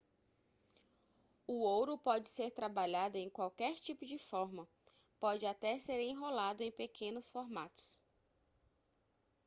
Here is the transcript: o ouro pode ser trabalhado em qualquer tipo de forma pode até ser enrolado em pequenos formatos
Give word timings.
o 1.45 1.59
ouro 1.59 1.95
pode 1.95 2.27
ser 2.27 2.49
trabalhado 2.49 3.17
em 3.17 3.29
qualquer 3.29 3.75
tipo 3.75 4.03
de 4.03 4.17
forma 4.17 4.67
pode 5.19 5.45
até 5.45 5.77
ser 5.77 6.01
enrolado 6.01 6.63
em 6.63 6.71
pequenos 6.71 7.29
formatos 7.29 8.01